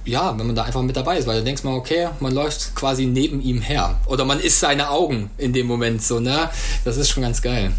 [0.05, 2.73] ja, wenn man da einfach mit dabei ist, weil du denkst mal, okay, man läuft
[2.75, 3.99] quasi neben ihm her.
[4.07, 6.49] Oder man ist seine Augen in dem Moment so, ne?
[6.85, 7.71] Das ist schon ganz geil.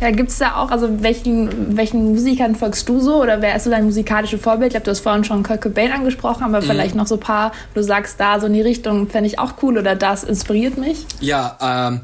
[0.00, 3.64] Ja, gibt es da auch, also welchen, welchen Musikern folgst du so oder wer ist
[3.64, 4.68] so dein musikalisches Vorbild?
[4.68, 7.50] Ich glaube, du hast vorhin schon Kurt Cobain angesprochen, aber vielleicht noch so ein paar,
[7.72, 10.78] wo du sagst, da so in die Richtung fände ich auch cool oder das inspiriert
[10.78, 11.06] mich.
[11.20, 12.00] Ja, ähm,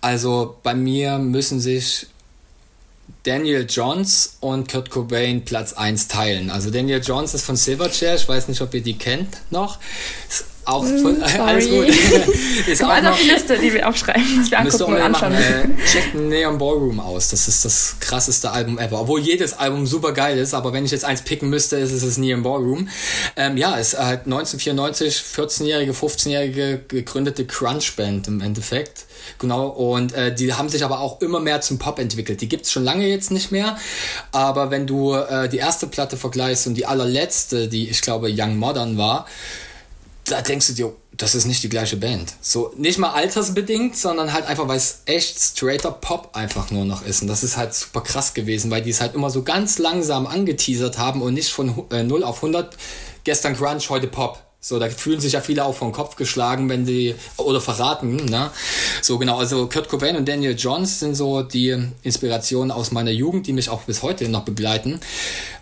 [0.00, 2.08] also bei mir müssen sich
[3.24, 6.50] Daniel Johns und Kurt Cobain Platz 1 teilen.
[6.50, 9.78] Also Daniel Johns ist von Silverchair, ich weiß nicht, ob ihr die kennt noch.
[10.28, 11.88] Ist auch von, alles gut.
[12.66, 15.32] ist auch Also noch, auf die Liste, die wir aufschreiben, was wir angucken und anschauen
[15.32, 15.78] müssen.
[15.78, 17.30] Äh, checkt Neon Ballroom aus.
[17.30, 19.00] Das ist das krasseste Album ever.
[19.00, 22.02] Obwohl jedes Album super geil ist, aber wenn ich jetzt eins picken müsste, ist es
[22.02, 22.88] das Neon Ballroom.
[23.36, 29.04] Ähm, ja, ist halt 1994 14-jährige, 15-jährige gegründete Crunch-Band im Endeffekt.
[29.38, 32.40] Genau, und äh, die haben sich aber auch immer mehr zum Pop entwickelt.
[32.40, 33.76] Die gibt's schon lange jetzt nicht mehr,
[34.32, 38.56] aber wenn du äh, die erste Platte vergleichst und die allerletzte, die ich glaube Young
[38.56, 39.26] Modern war,
[40.24, 42.32] da denkst du dir, das ist nicht die gleiche Band.
[42.40, 47.04] So, nicht mal altersbedingt, sondern halt einfach, weil es echt straighter Pop einfach nur noch
[47.04, 47.22] ist.
[47.22, 50.26] Und das ist halt super krass gewesen, weil die es halt immer so ganz langsam
[50.26, 52.76] angeteasert haben und nicht von äh, 0 auf 100,
[53.22, 54.42] gestern Grunge, heute Pop.
[54.66, 58.50] So, da fühlen sich ja viele auch vom Kopf geschlagen, wenn die, oder verraten, ne?
[59.02, 63.46] So, genau, also Kurt Cobain und Daniel Johns sind so die Inspirationen aus meiner Jugend,
[63.46, 65.00] die mich auch bis heute noch begleiten.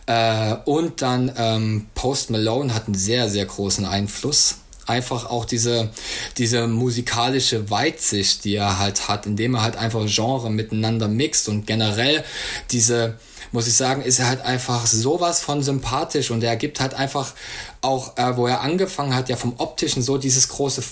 [0.06, 4.58] Äh, und dann ähm, Post Malone hat einen sehr, sehr großen Einfluss.
[4.86, 5.90] Einfach auch diese,
[6.38, 11.66] diese musikalische Weitsicht, die er halt hat, indem er halt einfach Genre miteinander mixt und
[11.66, 12.24] generell
[12.70, 13.18] diese,
[13.52, 17.32] muss ich sagen, ist er halt einfach sowas von sympathisch und er gibt halt einfach
[17.80, 20.82] auch, äh, wo er angefangen hat, ja vom optischen so dieses große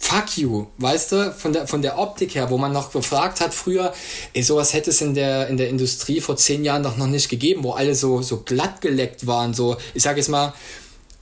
[0.00, 3.52] Fuck you, weißt du, von der, von der Optik her, wo man noch gefragt hat
[3.52, 3.92] früher,
[4.32, 7.28] ey, sowas hätte es in der, in der Industrie vor zehn Jahren doch noch nicht
[7.28, 10.54] gegeben, wo alle so, so glatt geleckt waren, so, ich sag jetzt mal,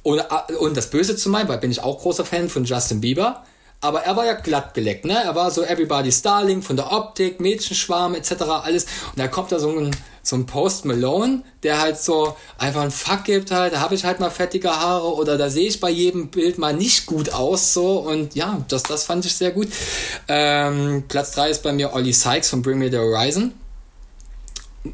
[0.06, 0.22] und,
[0.60, 3.42] und das Böse zu meinen, weil bin ich auch großer Fan von Justin Bieber,
[3.80, 5.20] aber er war ja glatt geleckt, ne?
[5.22, 8.42] Er war so Everybody's Darling von der Optik, Mädchenschwarm etc.
[8.62, 8.84] alles.
[8.84, 9.90] Und da kommt da so ein,
[10.22, 14.04] so ein Post Malone, der halt so einfach einen Fuck gibt halt, da habe ich
[14.04, 17.74] halt mal fettige Haare oder da sehe ich bei jedem Bild mal nicht gut aus
[17.74, 19.68] so und ja, das, das fand ich sehr gut.
[20.28, 23.52] Ähm, Platz 3 ist bei mir Ollie Sykes von Bring Me The Horizon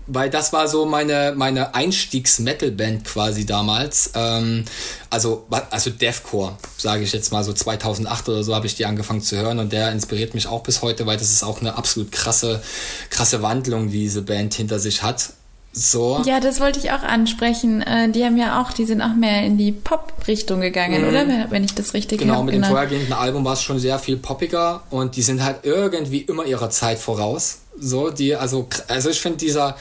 [0.06, 4.10] weil das war so meine, meine Einstiegs-Metal-Band quasi damals.
[4.14, 4.64] Ähm,
[5.10, 9.22] also, also Deathcore, sage ich jetzt mal so 2008 oder so habe ich die angefangen
[9.22, 12.12] zu hören und der inspiriert mich auch bis heute, weil das ist auch eine absolut
[12.12, 12.62] krasse,
[13.10, 15.30] krasse Wandlung, die diese Band hinter sich hat.
[15.74, 16.20] So.
[16.26, 17.80] Ja, das wollte ich auch ansprechen.
[17.80, 21.26] Äh, Die haben ja auch, die sind auch mehr in die Pop-Richtung gegangen, oder?
[21.48, 24.82] Wenn- ich das richtig Genau, mit dem vorhergehenden Album war es schon sehr viel poppiger
[24.90, 27.60] und die sind halt irgendwie immer ihrer Zeit voraus.
[27.78, 29.76] So, die, also, also ich finde dieser,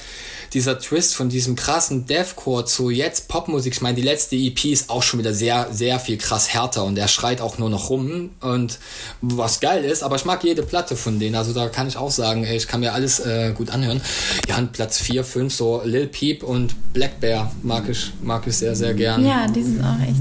[0.53, 4.89] dieser Twist von diesem krassen Deathcore zu jetzt Popmusik, ich meine, die letzte EP ist
[4.89, 8.31] auch schon wieder sehr, sehr viel krass härter und der schreit auch nur noch rum
[8.41, 8.79] und
[9.21, 12.11] was geil ist, aber ich mag jede Platte von denen, also da kann ich auch
[12.11, 14.01] sagen, ey, ich kann mir alles äh, gut anhören.
[14.47, 18.57] Ja, und Platz 4, 5, so Lil Peep und Black Bear mag ich, mag ich
[18.57, 19.25] sehr, sehr gern.
[19.25, 20.19] Ja, die sind auch echt.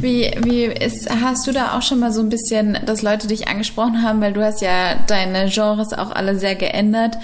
[0.00, 3.48] Wie, wie ist, hast du da auch schon mal so ein bisschen, dass Leute dich
[3.48, 7.16] angesprochen haben, weil du hast ja deine Genres auch alle sehr geändert.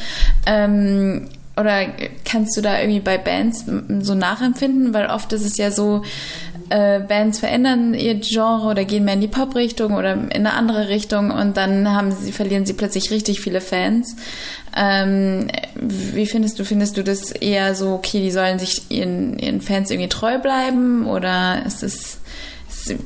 [0.47, 1.29] Ähm,
[1.61, 1.87] oder
[2.25, 3.65] kannst du da irgendwie bei Bands
[4.01, 4.95] so nachempfinden?
[4.95, 6.03] Weil oft ist es ja so,
[6.71, 10.89] äh, Bands verändern ihr Genre oder gehen mehr in die Pop-Richtung oder in eine andere
[10.89, 14.17] Richtung und dann haben sie, verlieren sie plötzlich richtig viele Fans.
[14.77, 19.61] Ähm, wie findest du, findest du das eher so, okay, die sollen sich ihren, ihren
[19.61, 22.19] Fans irgendwie treu bleiben oder ist es,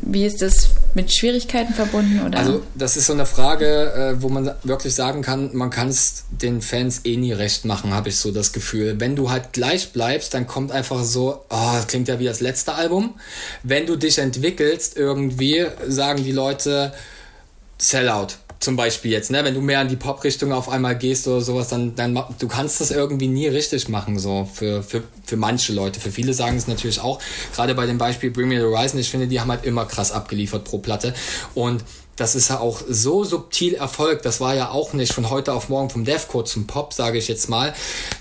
[0.03, 2.39] wie ist das mit Schwierigkeiten verbunden oder?
[2.39, 6.25] Also das ist so eine Frage, äh, wo man wirklich sagen kann, man kann es
[6.31, 9.01] den Fans eh nie recht machen, habe ich so das Gefühl.
[9.01, 12.41] Wenn du halt gleich bleibst, dann kommt einfach so, oh, das klingt ja wie das
[12.41, 13.15] letzte Album.
[13.63, 16.93] Wenn du dich entwickelst irgendwie, sagen die Leute
[17.79, 18.29] Sellout.
[18.61, 19.45] Zum Beispiel jetzt, ne?
[19.45, 22.81] wenn du mehr in die Pop-Richtung auf einmal gehst oder sowas, dann, dann du kannst
[22.81, 26.01] das irgendwie nie richtig machen, so für, für, für manche Leute.
[26.01, 27.21] Für viele sagen es natürlich auch.
[27.55, 30.12] Gerade bei dem Beispiel Bring Me the Horizon, ich finde, die haben halt immer krass
[30.12, 31.14] abgeliefert pro Platte.
[31.55, 31.85] Und
[32.16, 34.24] das ist ja auch so subtil erfolgt.
[34.24, 37.29] Das war ja auch nicht von heute auf morgen vom Deathcore zum Pop, sage ich
[37.29, 37.74] jetzt mal.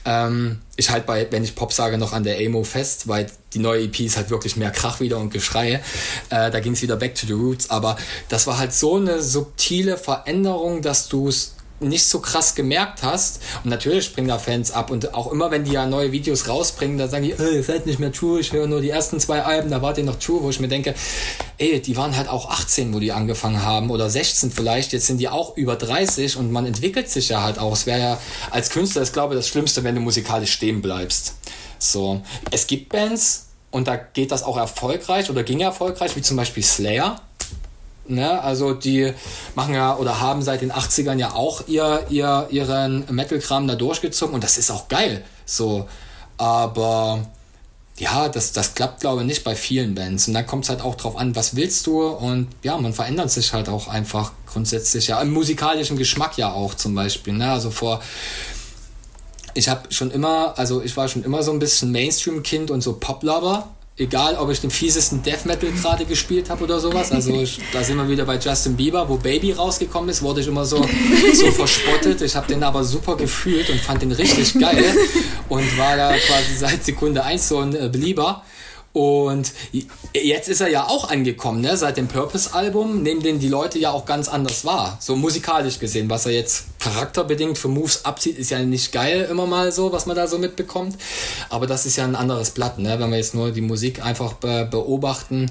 [0.06, 3.60] Ähm, ich halt bei, wenn ich Pop sage, noch an der Emo fest, weil die
[3.60, 5.82] neue EP ist halt wirklich mehr Krach wieder und Geschrei.
[6.30, 7.70] Äh, da ging es wieder back to the roots.
[7.70, 7.98] Aber
[8.30, 13.42] das war halt so eine subtile Veränderung, dass du es nicht so krass gemerkt hast.
[13.64, 14.92] Und natürlich springen da Fans ab.
[14.92, 17.86] Und auch immer, wenn die ja neue Videos rausbringen, da sagen die, äh, ihr seid
[17.86, 20.44] nicht mehr True, ich höre nur die ersten zwei Alben, da wart ihr noch True,
[20.44, 20.96] wo ich mir denke,
[21.58, 25.18] ey, die waren halt auch 18, wo die angefangen haben, oder 16 vielleicht, jetzt sind
[25.18, 27.74] die auch über 30 und man entwickelt sich ja halt auch.
[27.74, 28.20] Es wäre ja
[28.52, 31.36] als Künstler, ich glaube, das Schlimmste, wenn du musikalisch stehen bleibst.
[31.80, 36.38] So, es gibt Bands, und da geht das auch erfolgreich oder ging erfolgreich, wie zum
[36.38, 37.20] Beispiel Slayer
[38.08, 38.42] Ne?
[38.42, 39.14] Also die
[39.56, 44.36] machen ja oder haben seit den 80ern ja auch ihr, ihr, ihren Metal-Kram da durchgezogen
[44.36, 45.24] und das ist auch geil.
[45.46, 45.88] So.
[46.38, 47.26] Aber
[47.98, 50.28] ja, das, das klappt, glaube ich, nicht bei vielen Bands.
[50.28, 52.02] Und dann kommt es halt auch drauf an, was willst du?
[52.02, 56.74] Und ja, man verändert sich halt auch einfach grundsätzlich, ja, im musikalischen Geschmack ja auch
[56.74, 57.34] zum Beispiel.
[57.34, 57.52] Ne?
[57.52, 58.02] Also vor,
[59.54, 62.94] ich habe schon immer, also ich war schon immer so ein bisschen Mainstream-Kind und so
[62.94, 67.12] Pop-Lover egal ob ich den fiesesten Death Metal gerade gespielt habe oder sowas.
[67.12, 70.48] Also ich, da sind wir wieder bei Justin Bieber, wo Baby rausgekommen ist, wurde ich
[70.48, 70.86] immer so,
[71.34, 72.22] so verspottet.
[72.22, 74.84] Ich habe den aber super gefühlt und fand den richtig geil
[75.50, 78.44] und war da quasi seit Sekunde 1 so ein äh, Belieber.
[78.94, 79.54] Und
[80.14, 81.76] jetzt ist er ja auch angekommen, ne?
[81.76, 84.98] Seit dem Purpose-Album nehmen den die Leute ja auch ganz anders wahr.
[85.02, 86.12] So musikalisch gesehen.
[86.12, 90.06] Was er jetzt charakterbedingt für Moves abzieht, ist ja nicht geil immer mal so, was
[90.06, 90.96] man da so mitbekommt.
[91.50, 93.00] Aber das ist ja ein anderes Blatt, ne?
[93.00, 95.50] Wenn wir jetzt nur die Musik einfach be beobachten,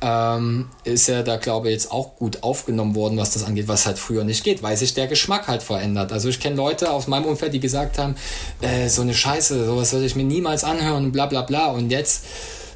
[0.00, 3.84] ähm, ist er da, glaube ich, jetzt auch gut aufgenommen worden, was das angeht, was
[3.84, 6.10] halt früher nicht geht, weil sich der Geschmack halt verändert.
[6.10, 8.14] Also ich kenne Leute aus meinem Umfeld, die gesagt haben,
[8.62, 11.66] äh, so eine Scheiße, sowas würde ich mir niemals anhören, bla bla bla.
[11.66, 12.24] Und jetzt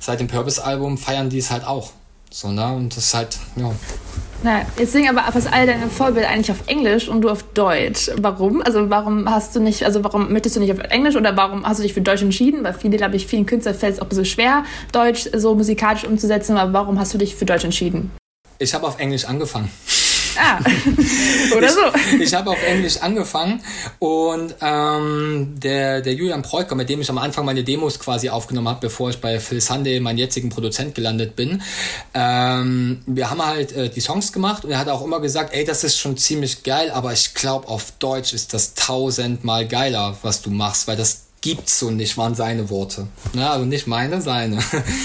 [0.02, 1.92] seit dem Purpose-Album feiern die es halt auch.
[2.30, 2.72] So, ne?
[2.72, 3.70] Und das ist halt, ja.
[4.42, 8.10] Na, jetzt singen aber fast all deine Vorbilder eigentlich auf Englisch und du auf Deutsch.
[8.16, 8.60] Warum?
[8.62, 11.78] Also warum hast du nicht, also warum möchtest du nicht auf Englisch oder warum hast
[11.78, 12.64] du dich für Deutsch entschieden?
[12.64, 16.04] Weil viele, glaube ich, vielen Künstlern fällt es auch ein bisschen schwer, Deutsch so musikalisch
[16.04, 18.10] umzusetzen, aber warum hast du dich für Deutsch entschieden?
[18.58, 19.70] Ich habe auf Englisch angefangen.
[20.38, 20.58] Ah,
[21.56, 21.80] oder so.
[22.14, 23.62] Ich, ich habe auf Englisch angefangen
[23.98, 28.68] und ähm, der, der Julian Preuker, mit dem ich am Anfang meine Demos quasi aufgenommen
[28.68, 31.62] habe, bevor ich bei Phil Sunday, meinen jetzigen Produzent, gelandet bin,
[32.14, 35.64] ähm, wir haben halt äh, die Songs gemacht und er hat auch immer gesagt, ey,
[35.64, 40.42] das ist schon ziemlich geil, aber ich glaube, auf Deutsch ist das tausendmal geiler, was
[40.42, 43.08] du machst, weil das gibt's so nicht, waren seine Worte.
[43.34, 43.50] Ne?
[43.50, 44.58] Also nicht meine, seine.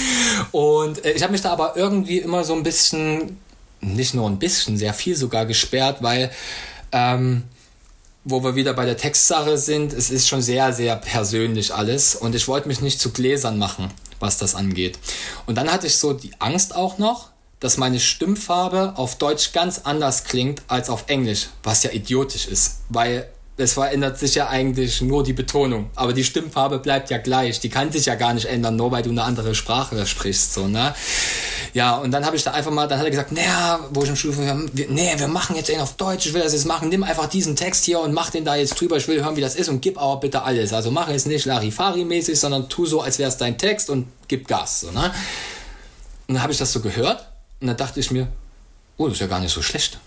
[0.51, 3.37] Und äh, ich habe mich da aber irgendwie immer so ein bisschen
[3.81, 6.31] nicht nur ein bisschen, sehr viel sogar gesperrt, weil
[6.91, 7.43] ähm,
[8.23, 12.35] wo wir wieder bei der Textsache sind, es ist schon sehr, sehr persönlich alles und
[12.35, 14.99] ich wollte mich nicht zu Gläsern machen, was das angeht.
[15.45, 19.81] Und dann hatte ich so die Angst auch noch, dass meine Stimmfarbe auf Deutsch ganz
[19.85, 25.01] anders klingt als auf Englisch, was ja idiotisch ist, weil es verändert sich ja eigentlich
[25.01, 25.89] nur die Betonung.
[25.95, 27.59] Aber die Stimmfarbe bleibt ja gleich.
[27.59, 30.53] Die kann sich ja gar nicht ändern, nur weil du eine andere Sprache sprichst.
[30.53, 30.93] So, ne?
[31.73, 34.09] Ja, und dann habe ich da einfach mal, dann hat er gesagt, naja, wo ich
[34.09, 37.03] im Schulfunk, nee, wir machen jetzt einen auf Deutsch, ich will das jetzt machen, nimm
[37.03, 39.55] einfach diesen Text hier und mach den da jetzt drüber, ich will hören, wie das
[39.55, 40.71] ist und gib aber bitte alles.
[40.71, 44.47] Also mach es nicht Larifari-mäßig, sondern tu so, als wäre es dein Text und gib
[44.47, 44.81] Gas.
[44.81, 45.11] So, ne?
[46.27, 47.27] Und dann habe ich das so gehört
[47.59, 48.27] und dann dachte ich mir,
[48.97, 49.99] oh, das ist ja gar nicht so schlecht.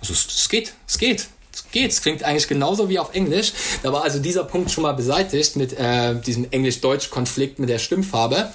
[0.00, 1.28] Also es geht, es geht
[1.72, 2.02] geht's.
[2.02, 3.52] Klingt eigentlich genauso wie auf Englisch.
[3.82, 8.50] Da war also dieser Punkt schon mal beseitigt mit äh, diesem Englisch-Deutsch-Konflikt mit der Stimmfarbe.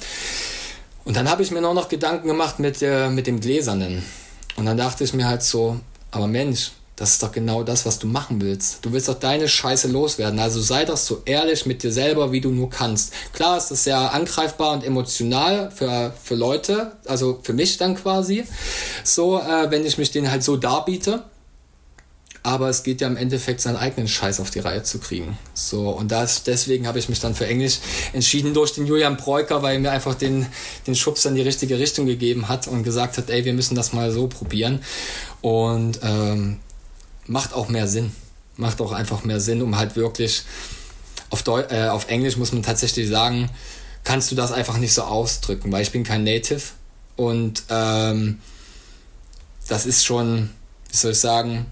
[1.06, 4.04] Und dann habe ich mir noch, noch Gedanken gemacht mit, äh, mit dem Gläsernen.
[4.56, 5.80] Und dann dachte ich mir halt so,
[6.12, 8.86] aber Mensch, das ist doch genau das, was du machen willst.
[8.86, 10.39] Du willst doch deine Scheiße loswerden.
[10.39, 13.13] Also sei doch so ehrlich mit dir selber, wie du nur kannst.
[13.34, 18.46] Klar ist das sehr angreifbar und emotional für, für Leute, also für mich dann quasi.
[19.04, 21.24] So, äh, wenn ich mich denen halt so darbiete
[22.45, 25.36] aber es geht ja im Endeffekt seinen eigenen Scheiß auf die Reihe zu kriegen.
[25.55, 27.79] So, und das, deswegen habe ich mich dann für Englisch
[28.13, 30.45] entschieden durch den Julian Breuker, weil er mir einfach den,
[30.86, 33.93] den Schubs in die richtige Richtung gegeben hat und gesagt hat, ey, wir müssen das
[33.93, 34.84] mal so probieren.
[35.41, 36.60] Und ähm,
[37.25, 38.12] macht auch mehr Sinn.
[38.58, 40.43] Macht auch einfach mehr Sinn, um halt wirklich
[41.31, 43.49] auf, Deu äh, auf Englisch muss man tatsächlich sagen,
[44.03, 46.62] kannst du das einfach nicht so ausdrücken, weil ich bin kein Native
[47.15, 48.39] und ähm,
[49.67, 50.51] das ist schon,
[50.91, 51.65] wie soll ich sagen,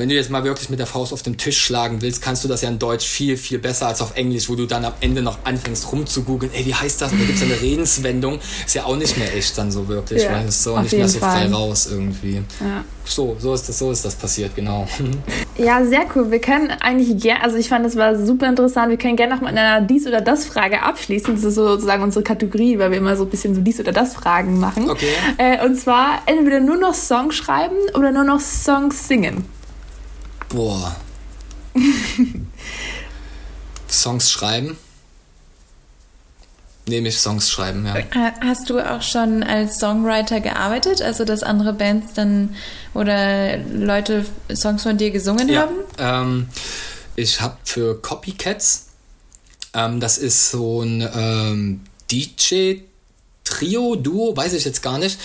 [0.00, 2.48] wenn du jetzt mal wirklich mit der Faust auf den Tisch schlagen willst, kannst du
[2.48, 5.22] das ja in Deutsch viel, viel besser als auf Englisch, wo du dann am Ende
[5.22, 7.10] noch anfängst rumzugoogeln, ey, wie heißt das?
[7.10, 10.32] Da gibt es eine Redenswendung, ist ja auch nicht mehr echt dann so wirklich, Ja,
[10.32, 11.52] weil es ist so nicht mehr so frei Fall.
[11.52, 12.36] raus irgendwie.
[12.60, 12.84] Ja.
[13.04, 14.86] So, so ist das, so ist das passiert, genau.
[15.58, 16.30] Ja, sehr cool.
[16.30, 18.88] Wir können eigentlich gerne, also ich fand, das war super interessant.
[18.88, 21.34] Wir können gerne noch mit einer Dies- oder Das-Frage abschließen.
[21.34, 24.58] Das ist sozusagen unsere Kategorie, weil wir immer so ein bisschen so Dies- oder Das-Fragen
[24.58, 24.88] machen.
[24.88, 25.12] Okay.
[25.36, 29.44] Äh, und zwar entweder nur noch Songs schreiben oder nur noch Songs singen.
[30.50, 30.96] Boah.
[33.88, 34.76] Songs schreiben?
[36.86, 37.94] Nehme ich Songs schreiben, ja.
[37.94, 41.02] Ha- Hast du auch schon als Songwriter gearbeitet?
[41.02, 42.54] Also, dass andere Bands dann
[42.94, 45.74] oder Leute Songs von dir gesungen Ja, haben?
[45.98, 46.48] ähm,
[47.16, 48.86] ich habe für Copycats,
[49.74, 52.80] ähm, das ist so ein ähm, DJ.
[53.44, 55.18] Trio, Duo, weiß ich jetzt gar nicht,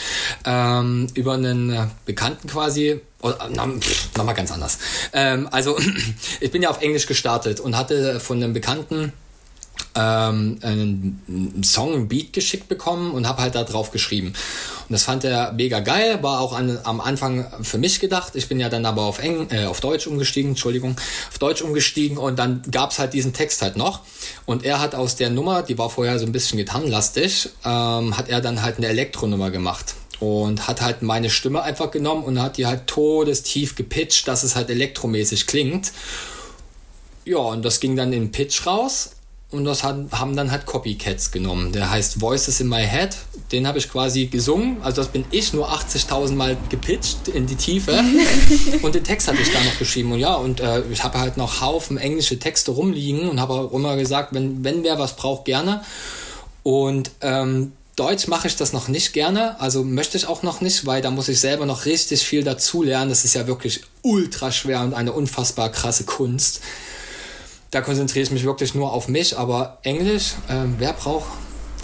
[0.46, 3.00] ähm, über einen Bekannten quasi,
[3.34, 4.78] pff, nochmal ganz anders.
[5.14, 5.78] Ähm, also,
[6.40, 9.14] ich bin ja auf Englisch gestartet und hatte von einem Bekannten
[9.96, 14.28] ähm, einen Song, einen Beat geschickt bekommen und habe halt da drauf geschrieben.
[14.28, 18.36] Und das fand er mega geil, war auch an, am Anfang für mich gedacht.
[18.36, 20.96] Ich bin ja dann aber auf, Eng, äh, auf Deutsch umgestiegen, Entschuldigung,
[21.30, 24.02] auf Deutsch umgestiegen und dann gab's halt diesen Text halt noch.
[24.46, 28.30] Und er hat aus der Nummer, die war vorher so ein bisschen gitarrenlastig, ähm, hat
[28.30, 29.96] er dann halt eine Elektronummer gemacht.
[30.20, 34.56] Und hat halt meine Stimme einfach genommen und hat die halt todestief gepitcht, dass es
[34.56, 35.92] halt elektromäßig klingt.
[37.26, 39.12] Ja, und das ging dann in Pitch raus.
[39.52, 41.72] Und das hat, haben dann halt Copycats genommen.
[41.72, 43.16] Der heißt Voices in My Head.
[43.52, 44.78] Den habe ich quasi gesungen.
[44.82, 48.04] Also das bin ich nur 80.000 Mal gepitcht in die Tiefe.
[48.82, 50.12] und den Text hatte ich da noch geschrieben.
[50.12, 53.72] Und ja, und äh, ich habe halt noch Haufen englische Texte rumliegen und habe auch
[53.72, 55.84] immer gesagt, wenn, wenn wer was braucht, gerne.
[56.64, 60.86] Und ähm, Deutsch mache ich das noch nicht gerne, also möchte ich auch noch nicht,
[60.86, 63.08] weil da muss ich selber noch richtig viel dazulernen.
[63.10, 66.60] Das ist ja wirklich ultra schwer und eine unfassbar krasse Kunst.
[67.72, 71.28] Da konzentriere ich mich wirklich nur auf mich, aber Englisch, ähm, wer braucht,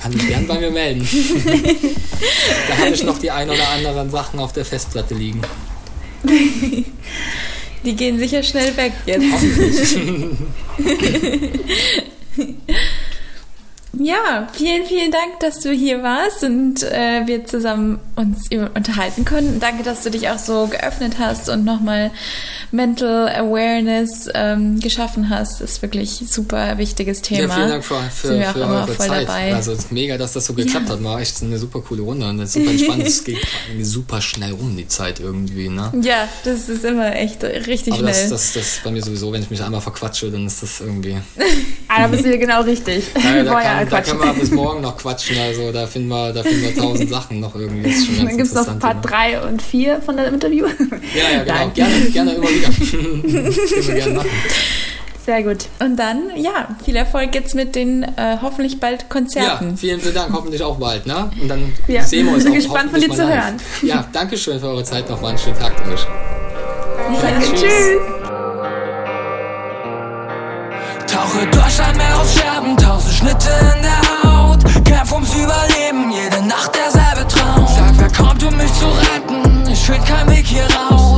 [0.02, 1.08] kann sich gern bei mir melden.
[2.68, 5.42] da habe ich noch die ein oder anderen Sachen auf der Festplatte liegen.
[7.86, 9.46] Die gehen sicher schnell weg jetzt.
[14.04, 19.60] Ja, vielen, vielen Dank, dass du hier warst und äh, wir zusammen uns unterhalten konnten.
[19.60, 22.10] Danke, dass du dich auch so geöffnet hast und nochmal
[22.72, 25.62] Mental Awareness ähm, geschaffen hast.
[25.62, 27.42] Das ist wirklich super wichtiges Thema.
[27.42, 29.28] Ja, vielen Dank für, für, für immer eure Zeit.
[29.28, 29.54] dabei.
[29.54, 30.94] Also es ist mega, dass das so geklappt Ja.
[30.96, 31.04] hat.
[31.04, 33.04] War echt eine super coole Runde und das ist super entspannt.
[33.06, 33.38] es geht
[33.82, 35.70] super schnell rum, die Zeit irgendwie.
[35.70, 35.92] Ne?
[36.02, 38.30] ja, das ist immer echt richtig Aber das, schnell.
[38.32, 41.18] das, das ist bei mir sowieso, wenn ich mich einmal verquatsche, dann ist das irgendwie.
[41.88, 43.04] Ah, da bist du hier genau richtig.
[43.14, 45.38] Da, ja, kann, da können wir bis morgen noch quatschen.
[45.38, 47.84] Also da finden wir, da finden wir tausend Sachen noch irgendwie.
[47.90, 49.02] Das ist schon ganz Dann gibt es noch Part immer.
[49.02, 50.66] 3 und 4 von dem Interview.
[51.14, 51.56] Ja, ja, genau.
[51.58, 51.74] Danke.
[51.76, 52.70] Gerne, gerne immer wieder.
[53.88, 54.30] Wir gerne machen.
[55.24, 55.66] Sehr gut.
[55.80, 59.78] Und dann, ja, viel Erfolg jetzt mit den äh, hoffentlich bald Ja, Konzerten.
[59.78, 60.34] vielen, vielen Dank.
[60.34, 61.06] Hoffentlich auch bald.
[61.06, 61.30] Ne?
[61.40, 63.58] Und dann Ja, sehen wir uns bin auch gespannt, von dir zu hören.
[63.84, 65.30] Ja, danke schön für eure Zeit nochmal.
[65.32, 66.08] Einen schönen Tag euch.
[67.22, 67.62] Danke, Tschüss.
[67.62, 68.21] tschüss.
[71.32, 74.64] Tauche durch ein aus Scherben, tausend Schnitte in der Haut.
[74.84, 77.66] Kämpf ums Überleben, jede Nacht derselbe Traum.
[77.68, 79.70] Sag, wer kommt, um mich zu retten?
[79.72, 81.11] Ich find keinen Weg hier raus.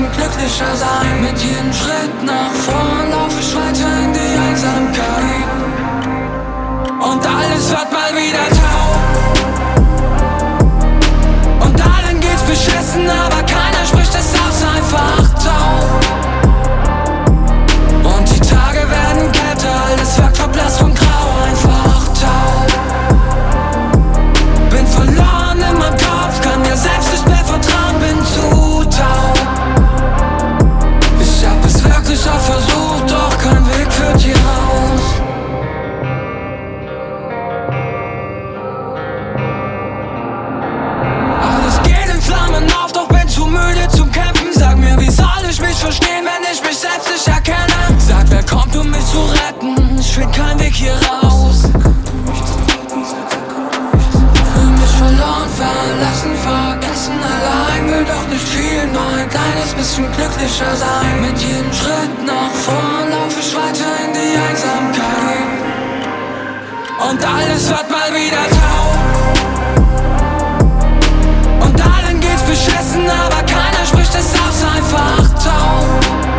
[0.00, 1.20] Bisschen glücklicher sein.
[1.20, 5.48] Mit jedem Schritt nach vorn lauf ich weiter in die Einsamkeit.
[7.00, 9.00] Und alles wird mal wieder taub
[11.64, 15.89] Und allen geht's beschissen, aber keiner spricht es aus, einfach taub
[50.20, 51.62] find keinen Weg hier raus.
[54.52, 57.14] Fühl mich verloren, verlassen, vergessen.
[57.34, 61.20] Allein Will doch nicht viel, nur ein kleines bisschen glücklicher sein.
[61.22, 65.48] Mit jedem Schritt nach vorn lauf ich weiter in die Einsamkeit.
[67.08, 69.00] Und alles wird mal wieder taub
[72.20, 76.29] geht's beschissen, aber keiner spricht es aus, einfach taub.